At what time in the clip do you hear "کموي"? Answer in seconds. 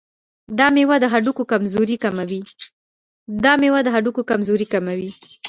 4.73-5.09